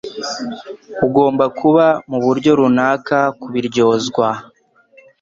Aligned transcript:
Ugomba 1.05 1.45
kuba 1.59 1.85
muburyo 2.09 2.51
runaka 2.59 3.17
kubiryozwa. 3.39 4.27